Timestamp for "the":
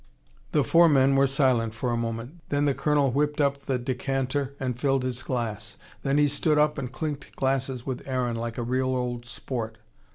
0.51-0.63, 2.65-2.73, 3.67-3.77